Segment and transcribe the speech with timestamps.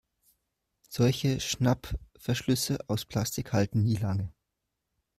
[0.89, 4.33] Solche Schnappverschlüsse aus Plastik halten nie lange.